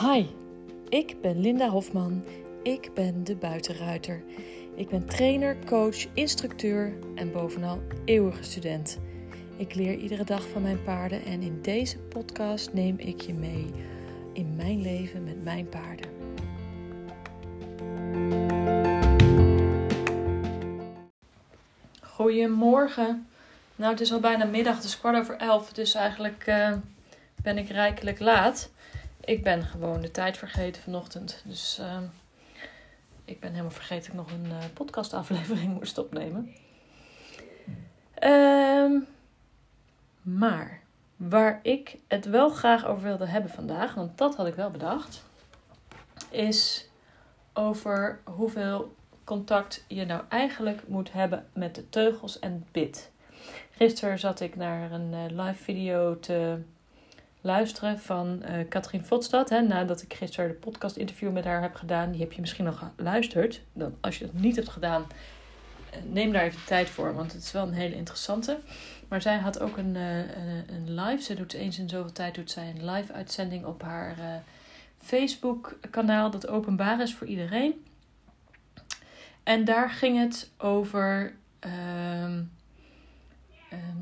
[0.00, 0.26] Hi,
[0.88, 2.24] ik ben Linda Hofman.
[2.62, 4.22] Ik ben de buitenruiter.
[4.74, 8.98] Ik ben trainer, coach, instructeur en bovenal eeuwige student.
[9.56, 13.70] Ik leer iedere dag van mijn paarden en in deze podcast neem ik je mee
[14.32, 16.10] in mijn leven met mijn paarden.
[22.00, 23.28] Goedemorgen.
[23.76, 26.72] Nou, het is al bijna middag, het is kwart over elf, dus eigenlijk uh,
[27.42, 28.70] ben ik rijkelijk laat.
[29.26, 31.98] Ik ben gewoon de tijd vergeten vanochtend, dus uh,
[33.24, 36.54] ik ben helemaal vergeten dat ik nog een uh, podcastaflevering moest opnemen.
[38.22, 39.06] Um,
[40.22, 40.80] maar
[41.16, 45.24] waar ik het wel graag over wilde hebben vandaag, want dat had ik wel bedacht,
[46.30, 46.88] is
[47.52, 53.10] over hoeveel contact je nou eigenlijk moet hebben met de teugels en bit.
[53.70, 56.62] Gisteren zat ik naar een uh, live video te
[57.40, 59.48] luisteren van uh, Katrien Vodstad.
[59.48, 62.10] Hè, nadat ik gisteren de podcast interview met haar heb gedaan.
[62.10, 63.62] Die heb je misschien nog geluisterd.
[63.72, 67.14] Dan, als je dat niet hebt gedaan, uh, neem daar even tijd voor.
[67.14, 68.58] Want het is wel een hele interessante.
[69.08, 71.22] Maar zij had ook een, een, een, live.
[71.22, 74.42] Ze doet eens in zoveel tijd doet zij een live uitzending op haar
[74.98, 76.30] Facebook kanaal.
[76.30, 77.84] Dat openbaar is voor iedereen.
[79.46, 81.34] En daar ging het over
[81.66, 82.38] uh,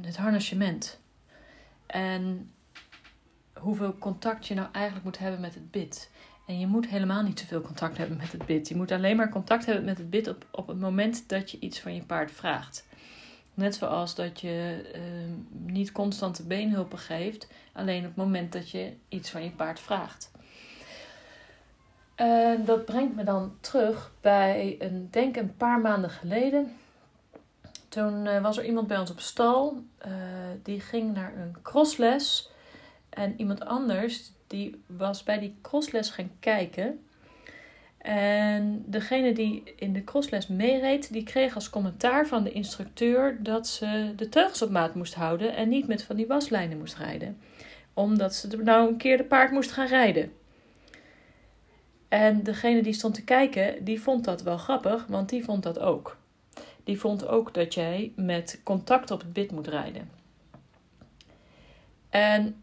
[0.02, 0.98] het harnassement.
[1.86, 2.50] En
[3.64, 6.10] hoeveel contact je nou eigenlijk moet hebben met het bit.
[6.46, 8.68] En je moet helemaal niet zoveel contact hebben met het bit.
[8.68, 11.58] Je moet alleen maar contact hebben met het bit op, op het moment dat je
[11.58, 12.86] iets van je paard vraagt.
[13.54, 15.00] Net zoals dat je uh,
[15.72, 20.30] niet constante beenhulpen geeft, alleen op het moment dat je iets van je paard vraagt.
[22.14, 26.76] En dat brengt me dan terug bij een, denk een paar maanden geleden.
[27.88, 29.82] Toen uh, was er iemand bij ons op stal.
[30.06, 30.12] Uh,
[30.62, 32.50] die ging naar een crossles.
[33.14, 37.04] En iemand anders die was bij die crossles gaan kijken.
[37.98, 43.68] En degene die in de crossles meereed, die kreeg als commentaar van de instructeur dat
[43.68, 47.38] ze de teugels op maat moest houden en niet met van die waslijnen moest rijden.
[47.94, 50.32] Omdat ze nou een keer de paard moest gaan rijden.
[52.08, 55.78] En degene die stond te kijken, die vond dat wel grappig, want die vond dat
[55.78, 56.16] ook.
[56.84, 60.10] Die vond ook dat jij met contact op het bit moet rijden.
[62.10, 62.62] En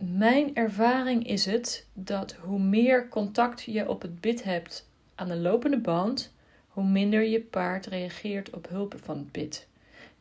[0.00, 5.36] mijn ervaring is het dat hoe meer contact je op het bit hebt aan de
[5.36, 6.32] lopende band,
[6.68, 9.68] hoe minder je paard reageert op hulp van het bit.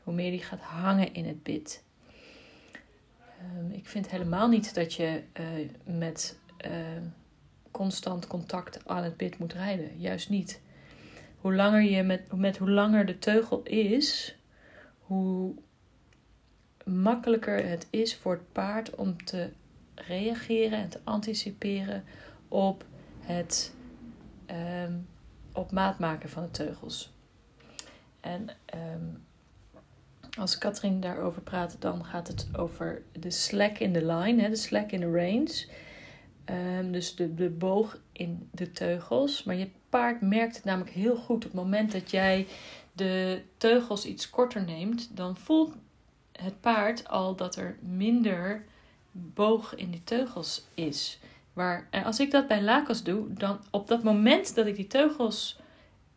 [0.04, 1.84] Hoe meer die gaat hangen in het bit.
[3.58, 5.46] Um, ik vind helemaal niet dat je uh,
[5.98, 6.72] met uh,
[7.72, 10.00] constant contact aan het bit moet rijden.
[10.00, 10.62] Juist niet.
[11.42, 14.36] Hoe langer je met, met hoe langer de teugel is,
[15.00, 15.54] hoe
[16.86, 19.50] makkelijker het is voor het paard om te
[20.08, 22.04] reageren en te anticiperen
[22.48, 22.86] op
[23.20, 23.74] het
[24.86, 25.08] um,
[25.54, 27.14] op maat maken van de teugels.
[28.20, 29.24] En um,
[30.38, 34.56] als Katrien daarover praat, dan gaat het over de slack in the line, hè, de
[34.56, 35.66] slack in the range.
[36.80, 39.44] Um, dus de, de boog in de teugels.
[39.44, 41.36] Maar je paard merkt het namelijk heel goed.
[41.36, 42.48] Op het moment dat jij
[42.94, 45.76] de teugels iets korter neemt, dan voelt
[46.32, 48.66] het paard al dat er minder
[49.12, 51.20] boog in die teugels is.
[51.54, 54.88] Waar, en als ik dat bij lakens doe, dan op dat moment dat ik die
[54.88, 55.60] teugels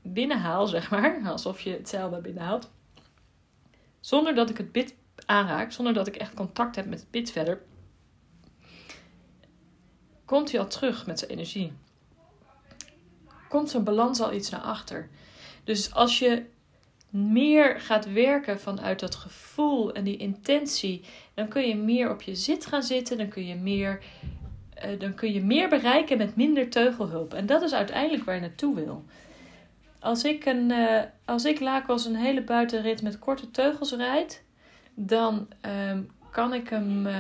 [0.03, 2.70] binnenhaal, zeg maar, alsof je het zelf binnenhaalt,
[4.00, 4.94] zonder dat ik het bit
[5.26, 7.62] aanraak, zonder dat ik echt contact heb met het bit verder,
[10.25, 11.72] komt hij al terug met zijn energie.
[13.48, 15.10] Komt zijn balans al iets naar achter.
[15.64, 16.47] Dus als je
[17.12, 22.34] meer gaat werken vanuit dat gevoel en die intentie, dan kun je meer op je
[22.34, 24.03] zit gaan zitten, dan kun je meer,
[24.84, 27.34] uh, dan kun je meer bereiken met minder teugelhulp.
[27.34, 29.05] En dat is uiteindelijk waar je naartoe wil.
[30.00, 34.43] Als ik, een, uh, als ik Lakos een hele buitenrit met korte teugels rijd,
[34.94, 35.49] dan
[35.91, 37.15] um, kan ik hem uh,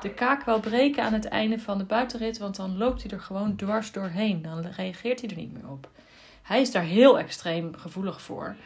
[0.00, 3.20] de kaak wel breken aan het einde van de buitenrit, want dan loopt hij er
[3.20, 4.42] gewoon dwars doorheen.
[4.42, 5.90] Dan reageert hij er niet meer op.
[6.42, 8.56] Hij is daar heel extreem gevoelig voor.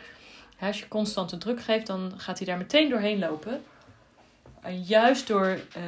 [0.63, 3.65] Als je constante druk geeft, dan gaat hij daar meteen doorheen lopen.
[4.61, 5.85] En juist door uh,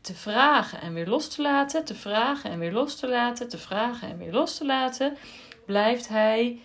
[0.00, 3.58] te vragen en weer los te laten, te vragen en weer los te laten, te
[3.58, 5.16] vragen en weer los te laten,
[5.66, 6.60] blijft hij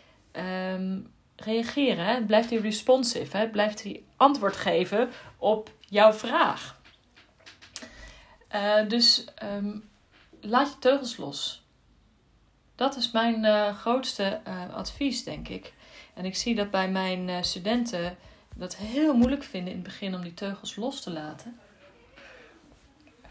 [0.74, 2.06] um, reageren.
[2.06, 2.22] Hè?
[2.22, 3.50] Blijft hij responsive, hè?
[3.50, 6.82] blijft hij antwoord geven op jouw vraag.
[8.56, 9.90] Uh, dus um,
[10.42, 11.64] laat je teugels los.
[12.76, 15.74] Dat is mijn uh, grootste uh, advies, denk ik.
[16.16, 18.18] En ik zie dat bij mijn studenten
[18.56, 21.60] dat heel moeilijk vinden in het begin om die teugels los te laten.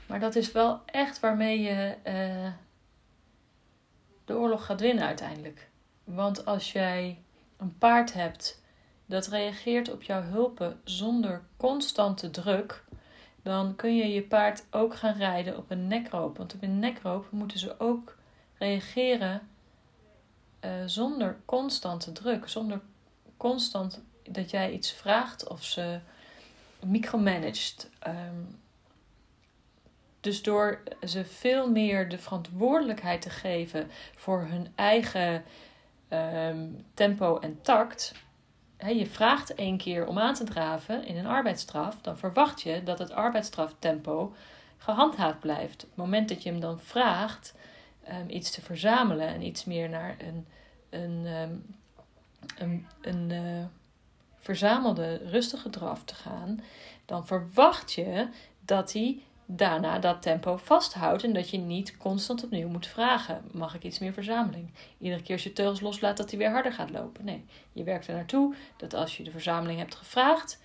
[0.07, 2.53] Maar dat is wel echt waarmee je uh,
[4.25, 5.69] de oorlog gaat winnen uiteindelijk.
[6.05, 7.23] Want als jij
[7.57, 8.63] een paard hebt
[9.07, 12.85] dat reageert op jouw hulpen zonder constante druk,
[13.43, 16.37] dan kun je je paard ook gaan rijden op een nekroop.
[16.37, 18.17] Want op een nekroop moeten ze ook
[18.59, 19.49] reageren
[20.65, 22.81] uh, zonder constante druk, zonder
[23.37, 25.99] constant dat jij iets vraagt of ze
[26.81, 27.91] micromanaged.
[28.07, 28.63] Um,
[30.25, 35.45] dus door ze veel meer de verantwoordelijkheid te geven voor hun eigen
[36.09, 38.13] ehm, tempo en tact.
[38.79, 42.99] je vraagt één keer om aan te draven in een arbeidsstraf, dan verwacht je dat
[42.99, 44.35] het arbeidsstraftempo
[44.77, 45.83] gehandhaafd blijft.
[45.83, 47.55] Op het moment dat je hem dan vraagt
[48.09, 50.47] um, iets te verzamelen en iets meer naar een,
[50.91, 51.77] een, um,
[52.57, 53.65] een, een uh,
[54.39, 56.61] verzamelde, rustige draf te gaan,
[57.05, 58.29] dan verwacht je
[58.61, 63.75] dat hij daarna dat tempo vasthoudt en dat je niet constant opnieuw moet vragen: mag
[63.75, 64.71] ik iets meer verzameling?
[64.99, 67.25] Iedere keer als je teugels loslaat, dat hij weer harder gaat lopen.
[67.25, 70.61] Nee, je werkt er naartoe dat als je de verzameling hebt gevraagd,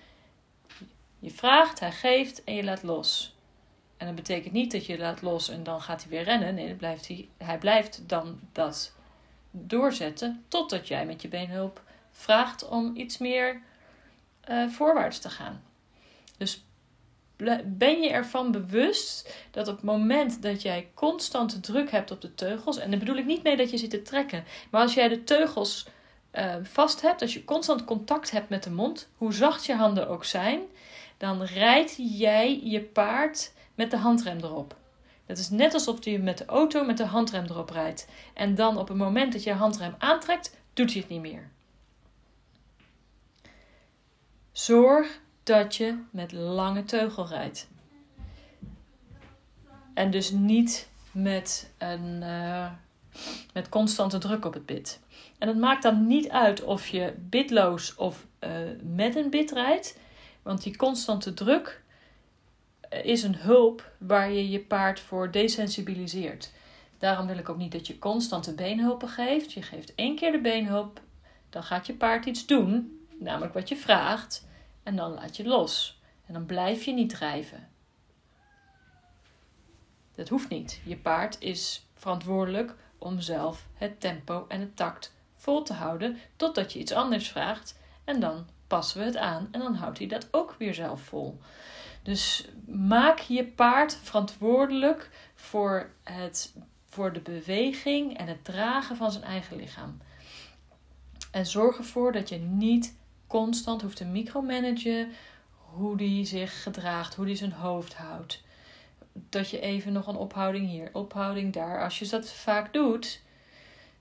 [1.19, 3.37] je vraagt, hij geeft en je laat los.
[3.99, 6.55] En dat betekent niet dat je laat los en dan gaat hij weer rennen.
[6.55, 8.93] Nee, blijft hij, hij blijft dan dat
[9.51, 11.81] doorzetten totdat jij met je beenhulp
[12.11, 13.61] vraagt om iets meer
[14.49, 15.63] uh, voorwaarts te gaan.
[16.37, 16.63] Dus
[17.65, 22.35] ben je ervan bewust dat op het moment dat jij constante druk hebt op de
[22.35, 25.07] teugels, en daar bedoel ik niet mee dat je zit te trekken, maar als jij
[25.07, 25.87] de teugels
[26.33, 30.07] uh, vast hebt, als je constant contact hebt met de mond, hoe zacht je handen
[30.07, 30.59] ook zijn,
[31.19, 34.75] dan rijdt jij je paard met de handrem erop.
[35.25, 38.07] Dat is net alsof je met de auto met de handrem erop rijdt.
[38.33, 41.49] En dan op het moment dat je handrem aantrekt, doet hij het niet meer.
[44.51, 47.67] Zorg dat je met lange teugel rijdt.
[49.93, 52.71] En dus niet met, een, uh,
[53.53, 54.99] met constante druk op het bit.
[55.37, 58.49] En het maakt dan niet uit of je bitloos of uh,
[58.83, 59.97] met een bit rijdt.
[60.49, 61.81] Want die constante druk
[62.79, 66.51] eh, is een hulp waar je je paard voor desensibiliseert.
[66.97, 69.53] Daarom wil ik ook niet dat je constante beenhulpen geeft.
[69.53, 71.01] Je geeft één keer de beenhulp,
[71.49, 74.47] dan gaat je paard iets doen, namelijk wat je vraagt
[74.83, 76.01] en dan laat je los.
[76.25, 77.69] En dan blijf je niet drijven.
[80.15, 80.81] Dat hoeft niet.
[80.85, 86.73] Je paard is verantwoordelijk om zelf het tempo en het tact vol te houden totdat
[86.73, 90.27] je iets anders vraagt en dan passen we het aan en dan houdt hij dat
[90.31, 91.39] ook weer zelf vol.
[92.03, 96.53] Dus maak je paard verantwoordelijk voor, het,
[96.85, 99.97] voor de beweging en het dragen van zijn eigen lichaam.
[101.31, 102.95] En zorg ervoor dat je niet
[103.27, 105.11] constant hoeft te micromanagen
[105.53, 108.43] hoe die zich gedraagt, hoe die zijn hoofd houdt.
[109.13, 111.83] Dat je even nog een ophouding hier, ophouding daar.
[111.83, 113.21] Als je dat vaak doet,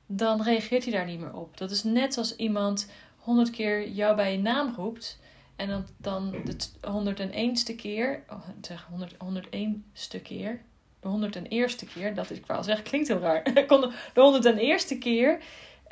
[0.06, 1.56] dan reageert hij daar niet meer op.
[1.56, 2.91] Dat is net als iemand
[3.29, 5.19] honderd keer jou bij je naam roept.
[5.57, 10.61] En dan, dan de 101ste keer, oh, zeg 100, 101ste keer,
[11.01, 13.45] de 101ste keer, dat ik wel zeg, klinkt heel raar.
[14.15, 15.39] De 101ste keer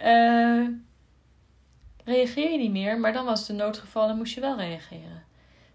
[0.05, 0.69] uh,
[2.05, 5.25] reageer je niet meer, maar dan was een noodgeval en moest je wel reageren.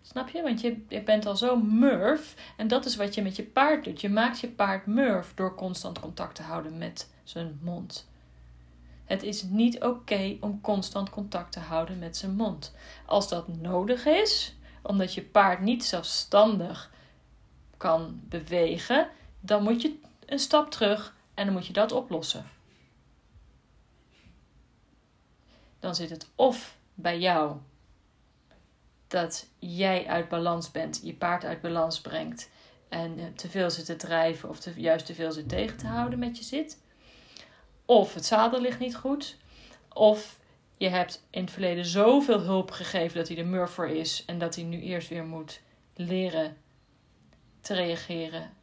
[0.02, 0.42] Snap je?
[0.42, 3.84] Want je, je bent al zo murf en dat is wat je met je paard
[3.84, 4.02] doet.
[4.02, 8.11] Je maakt je paard murf door constant contact te houden met zijn mond.
[9.12, 12.76] Het is niet oké om constant contact te houden met zijn mond.
[13.06, 16.92] Als dat nodig is, omdat je paard niet zelfstandig
[17.78, 22.46] kan bewegen, dan moet je een stap terug en dan moet je dat oplossen.
[25.82, 27.58] dan zit het of bij jou
[29.08, 32.50] dat jij uit balans bent, je paard uit balans brengt
[32.90, 36.20] en te veel zit te drijven of te, juist te veel zit tegen te houden
[36.20, 36.81] met je zit.
[37.86, 39.38] Of het zadel ligt niet goed.
[39.94, 40.40] Of
[40.78, 44.40] je hebt in het verleden zoveel hulp gegeven dat hij er mur voor is en
[44.40, 45.62] dat hij nu eerst weer moet
[45.94, 46.58] leren
[47.62, 48.54] te reageren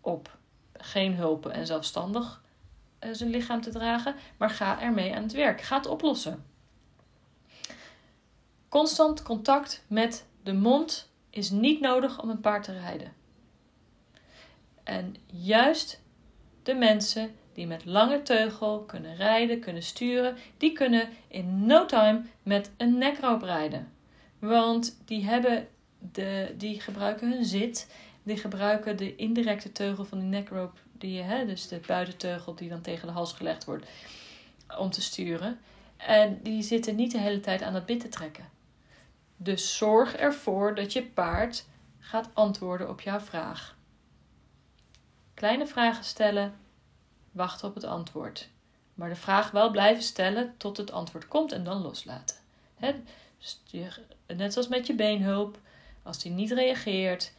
[0.00, 0.36] op
[0.72, 2.42] geen hulpen en zelfstandig
[2.98, 5.60] eh, zijn lichaam te dragen, maar ga ermee aan het werk.
[5.60, 6.44] Ga het oplossen.
[8.68, 13.12] Constant contact met de mond is niet nodig om een paard te rijden.
[14.84, 16.00] En juist
[16.62, 22.22] de mensen die met lange teugel kunnen rijden, kunnen sturen, die kunnen in no time
[22.42, 23.92] met een nekroop rijden.
[24.38, 25.68] Want die, hebben
[26.12, 31.46] de, die gebruiken hun zit, die gebruiken de indirecte teugel van die nekroop die hè,
[31.46, 33.86] dus de buitenteugel die dan tegen de hals gelegd wordt
[34.78, 35.58] om te sturen.
[35.96, 38.48] En die zitten niet de hele tijd aan het bit te trekken.
[39.36, 41.66] Dus zorg ervoor dat je paard
[41.98, 43.76] gaat antwoorden op jouw vraag.
[45.34, 46.54] Kleine vragen stellen,
[47.38, 48.48] wachten op het antwoord.
[48.94, 52.36] Maar de vraag wel blijven stellen tot het antwoord komt en dan loslaten.
[53.38, 53.60] Dus
[54.26, 55.58] net zoals met je beenhulp,
[56.02, 57.32] als die niet reageert,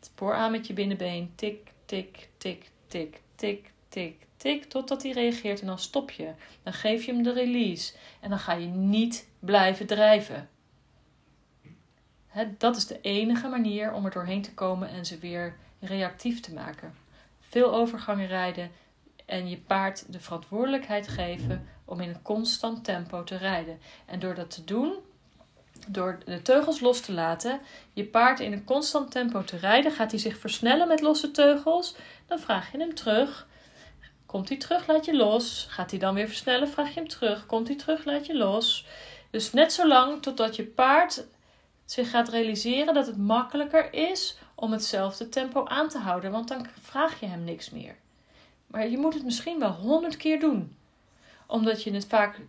[0.00, 5.60] spoor aan met je binnenbeen, tik, tik, tik, tik, tik, tik, tik, totdat hij reageert
[5.60, 6.32] en dan stop je.
[6.62, 10.48] Dan geef je hem de release en dan ga je niet blijven drijven.
[12.58, 16.52] dat is de enige manier om er doorheen te komen en ze weer reactief te
[16.52, 16.94] maken.
[17.40, 18.70] Veel overgangen rijden
[19.32, 23.78] en je paard de verantwoordelijkheid geven om in een constant tempo te rijden.
[24.06, 24.94] En door dat te doen,
[25.88, 27.60] door de teugels los te laten,
[27.92, 31.94] je paard in een constant tempo te rijden, gaat hij zich versnellen met losse teugels.
[32.26, 33.46] Dan vraag je hem terug.
[34.26, 35.66] Komt hij terug, laat je los.
[35.68, 37.46] Gaat hij dan weer versnellen, vraag je hem terug.
[37.46, 38.86] Komt hij terug, laat je los.
[39.30, 41.24] Dus net zo lang totdat je paard
[41.84, 46.66] zich gaat realiseren dat het makkelijker is om hetzelfde tempo aan te houden, want dan
[46.80, 47.96] vraag je hem niks meer.
[48.72, 50.76] Maar je moet het misschien wel honderd keer doen.
[51.46, 52.40] Omdat je het vaak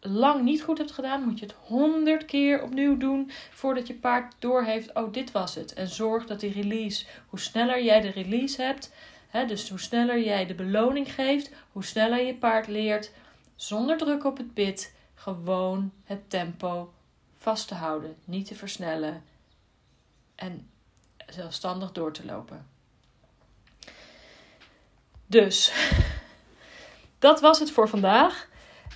[0.00, 4.34] lang niet goed hebt gedaan, moet je het honderd keer opnieuw doen voordat je paard
[4.38, 5.72] doorheeft, oh dit was het.
[5.72, 8.92] En zorg dat die release, hoe sneller jij de release hebt,
[9.28, 13.12] hè, dus hoe sneller jij de beloning geeft, hoe sneller je paard leert,
[13.56, 16.92] zonder druk op het bit, gewoon het tempo
[17.34, 19.22] vast te houden, niet te versnellen
[20.34, 20.70] en
[21.26, 22.73] zelfstandig door te lopen.
[25.34, 25.72] Dus,
[27.18, 28.48] dat was het voor vandaag.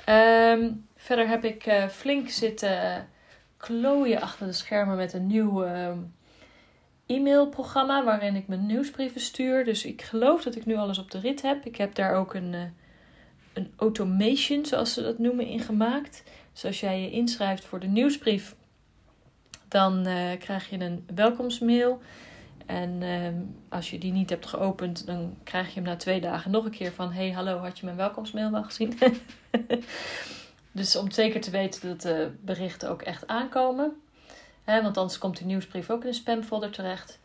[0.09, 3.09] Um, Verder heb ik uh, flink zitten
[3.57, 5.89] klooien achter de schermen met een nieuw uh,
[7.07, 9.65] e-mailprogramma waarin ik mijn nieuwsbrieven stuur.
[9.65, 11.65] Dus ik geloof dat ik nu alles op de rit heb.
[11.65, 12.61] Ik heb daar ook een, uh,
[13.53, 16.23] een automation, zoals ze dat noemen, in gemaakt.
[16.53, 18.55] Dus als jij je inschrijft voor de nieuwsbrief,
[19.69, 22.01] dan uh, krijg je een welkomstmail.
[22.69, 23.35] En ehm,
[23.69, 26.71] als je die niet hebt geopend, dan krijg je hem na twee dagen nog een
[26.71, 28.99] keer van: Hey, hallo, had je mijn welkomstmail wel gezien?
[30.73, 34.01] Dus om zeker te weten dat de berichten ook echt aankomen.
[34.65, 37.19] Want anders komt die nieuwsbrief ook in de spamfolder terecht.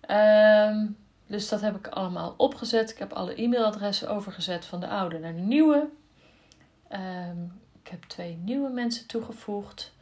[0.00, 0.86] Ehm,
[1.26, 2.90] dus dat heb ik allemaal opgezet.
[2.90, 5.88] Ik heb alle e-mailadressen overgezet van de oude naar de nieuwe.
[6.88, 7.42] Ehm,
[7.82, 9.92] ik heb twee nieuwe mensen toegevoegd.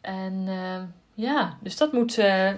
[0.00, 0.48] En
[1.14, 2.52] ja, dus dat moet, uh,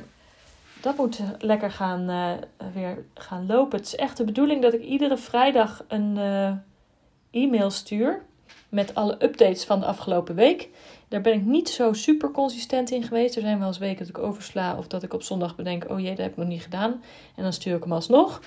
[0.80, 2.32] dat moet lekker gaan, uh,
[2.74, 3.78] weer gaan lopen.
[3.78, 6.52] Het is echt de bedoeling dat ik iedere vrijdag een uh,
[7.30, 8.22] e-mail stuur
[8.68, 10.68] met alle updates van de afgelopen week.
[11.08, 13.36] Daar ben ik niet zo super consistent in geweest.
[13.36, 16.00] Er zijn wel eens weken dat ik oversla of dat ik op zondag bedenk: oh
[16.00, 17.02] jee, dat heb ik nog niet gedaan.
[17.36, 18.42] En dan stuur ik hem alsnog.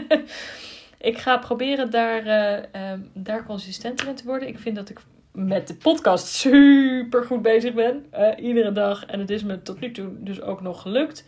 [0.98, 2.26] ik ga proberen daar,
[2.74, 4.48] uh, daar consistenter in te worden.
[4.48, 5.00] Ik vind dat ik
[5.32, 8.06] met de podcast super goed bezig ben.
[8.38, 9.06] Iedere dag.
[9.06, 11.24] En het is me tot nu toe dus ook nog gelukt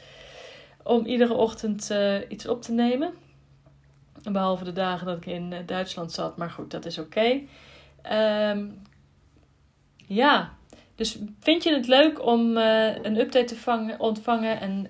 [0.82, 3.14] om iedere ochtend uh, iets op te nemen.
[4.32, 6.36] Behalve de dagen dat ik in Duitsland zat.
[6.36, 7.40] Maar goed, dat is oké.
[8.12, 8.82] Um,
[10.06, 10.54] ja,
[10.94, 14.86] dus vind je het leuk om uh, een update te vangen, ontvangen en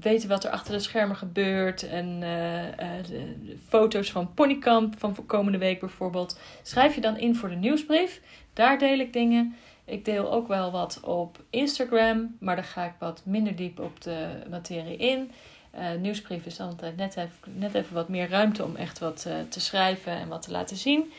[0.00, 5.80] weten wat er achter de schermen gebeurt en de foto's van Ponykamp van komende week
[5.80, 8.20] bijvoorbeeld, schrijf je dan in voor de nieuwsbrief.
[8.52, 9.56] Daar deel ik dingen.
[9.84, 14.00] Ik deel ook wel wat op Instagram, maar daar ga ik wat minder diep op
[14.00, 15.30] de materie in.
[15.78, 19.60] Uh, nieuwsbrief is altijd net even, net even wat meer ruimte om echt wat te
[19.60, 21.12] schrijven en wat te laten zien.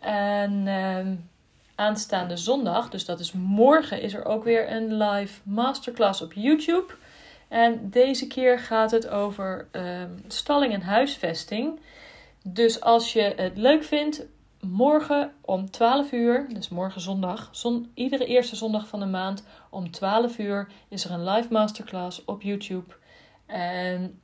[0.00, 1.06] En uh,
[1.74, 6.94] aanstaande zondag, dus dat is morgen, is er ook weer een live masterclass op YouTube.
[7.50, 11.80] En deze keer gaat het over ehm, stalling en huisvesting.
[12.42, 14.26] Dus als je het leuk vindt,
[14.60, 19.90] morgen om 12 uur, dus morgen zondag, zon, iedere eerste zondag van de maand om
[19.90, 22.94] 12 uur is er een live masterclass op YouTube.
[23.46, 24.20] En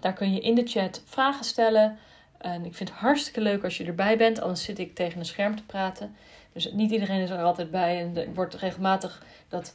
[0.00, 1.98] daar kun je in de chat vragen stellen.
[2.38, 5.24] En ik vind het hartstikke leuk als je erbij bent, anders zit ik tegen een
[5.24, 6.16] scherm te praten.
[6.52, 8.00] Dus niet iedereen is er altijd bij.
[8.00, 9.74] En er wordt regelmatig dat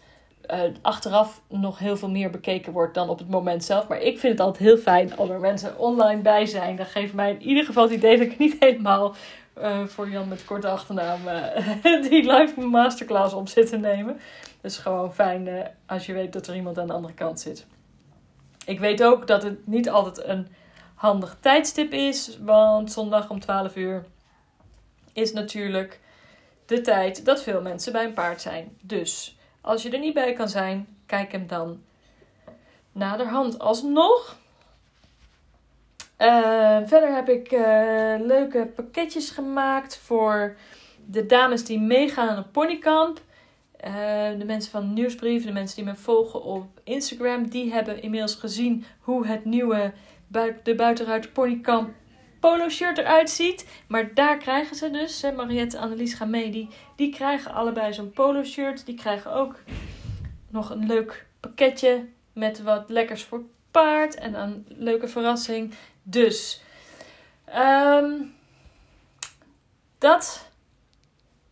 [0.51, 3.87] uh, achteraf nog heel veel meer bekeken wordt dan op het moment zelf.
[3.87, 6.75] Maar ik vind het altijd heel fijn als er mensen online bij zijn.
[6.75, 9.15] Dat geeft mij in ieder geval het idee dat ik niet helemaal
[9.57, 14.19] uh, voor Jan met korte achternaam uh, die live masterclass op zit te nemen.
[14.61, 17.65] Dus gewoon fijn als je weet dat er iemand aan de andere kant zit.
[18.65, 20.47] Ik weet ook dat het niet altijd een
[20.95, 24.05] handig tijdstip is, want zondag om 12 uur
[25.13, 25.99] is natuurlijk
[26.65, 28.77] de tijd dat veel mensen bij een paard zijn.
[28.81, 31.81] Dus als je er niet bij kan zijn, kijk hem dan
[32.91, 34.37] naderhand alsnog.
[36.19, 37.59] Uh, verder heb ik uh,
[38.19, 40.55] leuke pakketjes gemaakt voor
[41.05, 43.21] de dames die meegaan op ponykamp.
[44.37, 48.85] de mensen van Nieuwsbrief, de mensen die me volgen op Instagram, die hebben inmiddels gezien
[48.99, 49.93] hoe het nieuwe
[50.63, 51.89] de Buitenruiter Ponykamp
[52.45, 53.67] polo shirt eruit ziet.
[53.87, 58.11] Maar daar krijgen ze dus, Mariette en Annelies gaan mee, die, die krijgen allebei zo'n
[58.11, 58.85] polo shirt.
[58.85, 59.55] Die krijgen ook
[60.49, 65.73] nog een leuk pakketje met wat lekkers voor paard en een leuke verrassing.
[66.03, 66.61] Dus,
[67.57, 68.35] um,
[69.97, 70.49] dat.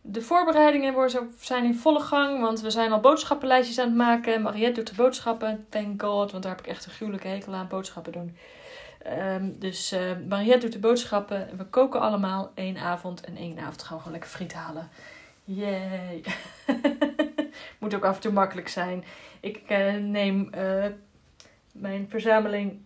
[0.06, 4.42] De voorbereidingen zijn in volle gang, want we zijn al boodschappenlijstjes aan het maken.
[4.42, 7.68] Mariette doet de boodschappen, thank god, want daar heb ik echt een gruwelijke hekel aan,
[7.68, 8.36] boodschappen doen.
[9.06, 11.48] Um, dus uh, Mariette doet de boodschappen.
[11.56, 13.24] We koken allemaal één avond.
[13.24, 14.88] En één avond gaan we gewoon lekker friet halen.
[15.44, 16.22] Yay.
[17.78, 19.04] Moet ook af en toe makkelijk zijn.
[19.40, 20.84] Ik uh, neem uh,
[21.72, 22.78] mijn verzameling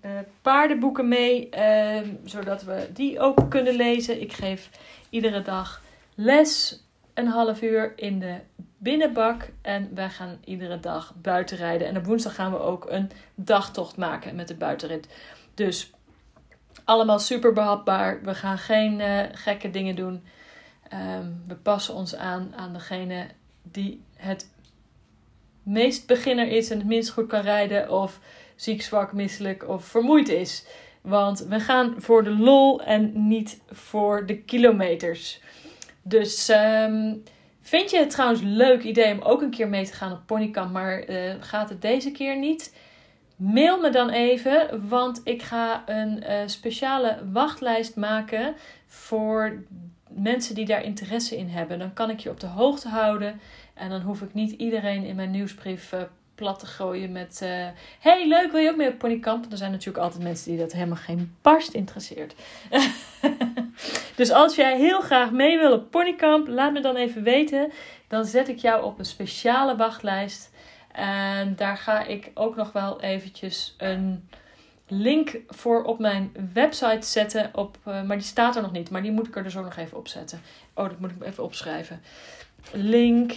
[0.43, 1.49] paardenboeken mee.
[1.51, 4.21] Ehm, zodat we die ook kunnen lezen.
[4.21, 4.71] Ik geef
[5.11, 5.83] iedere dag
[6.15, 6.83] les.
[7.15, 8.35] Een half uur in de
[8.77, 9.49] binnenbak.
[9.63, 11.89] En wij gaan iedere dag buiten rijden.
[11.89, 15.09] En op woensdag gaan we ook een dagtocht maken met de buitenrit.
[15.55, 15.93] Dus
[16.89, 18.23] allemaal super behapbaar.
[18.23, 20.25] We gaan geen uh, gekke dingen doen.
[20.93, 23.27] Um, we passen ons aan aan degene
[23.63, 24.51] die het
[25.63, 27.91] meest beginner is en het minst goed kan rijden.
[27.91, 28.21] Of
[28.57, 30.67] ziek, zwak, misselijk of vermoeid is.
[31.01, 35.41] Want we gaan voor de lol en niet voor de kilometers.
[36.03, 37.23] Dus um,
[37.61, 40.73] vind je het trouwens leuk idee om ook een keer mee te gaan op Ponykamp,
[40.73, 42.73] maar uh, gaat het deze keer niet?
[43.39, 48.55] Mail me dan even, want ik ga een uh, speciale wachtlijst maken
[48.87, 49.63] voor
[50.09, 51.79] mensen die daar interesse in hebben.
[51.79, 53.41] Dan kan ik je op de hoogte houden
[53.75, 56.01] en dan hoef ik niet iedereen in mijn nieuwsbrief uh,
[56.35, 57.41] plat te gooien met...
[57.43, 57.67] Uh,
[58.01, 59.51] hey, leuk, wil je ook mee op ponykamp?
[59.51, 62.35] Er zijn natuurlijk altijd mensen die dat helemaal geen barst interesseert.
[64.17, 67.73] dus als jij heel graag mee wil op ponykamp, laat me dan even weten.
[68.09, 70.51] Dan zet ik jou op een speciale wachtlijst...
[70.99, 74.29] En daar ga ik ook nog wel eventjes een
[74.87, 77.51] link voor op mijn website zetten.
[77.55, 78.91] Op, uh, maar die staat er nog niet.
[78.91, 80.41] Maar die moet ik er dus ook nog even opzetten.
[80.75, 82.01] Oh, dat moet ik even opschrijven.
[82.73, 83.35] Link,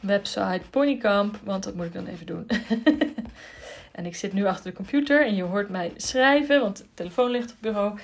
[0.00, 1.38] website, Ponykamp.
[1.44, 2.46] Want dat moet ik dan even doen.
[3.98, 6.60] en ik zit nu achter de computer en je hoort mij schrijven.
[6.60, 7.98] Want de telefoon ligt op het bureau.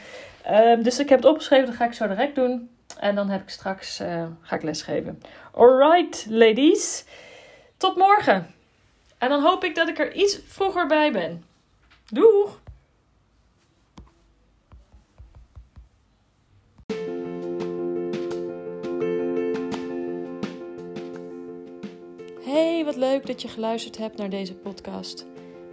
[0.50, 1.66] Uh, dus ik heb het opgeschreven.
[1.66, 2.70] Dat ga ik zo direct doen.
[2.98, 5.22] En dan heb ik straks uh, ga ik lesgeven.
[5.52, 7.04] Alright, ladies.
[7.82, 8.54] Tot morgen.
[9.18, 11.44] En dan hoop ik dat ik er iets vroeger bij ben.
[12.06, 12.60] Doeg!
[22.42, 25.26] Hey, wat leuk dat je geluisterd hebt naar deze podcast.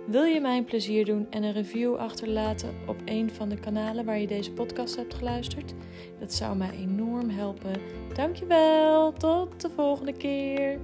[0.08, 4.06] Wil je mij een plezier doen en een review achterlaten op een van de kanalen
[4.06, 5.74] waar je deze podcast hebt geluisterd?
[6.20, 7.82] Dat zou mij enorm helpen.
[8.14, 9.14] Dankjewel.
[9.14, 10.80] Tot de volgende keer.